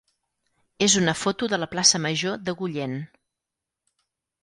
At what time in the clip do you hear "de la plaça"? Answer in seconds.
1.53-2.03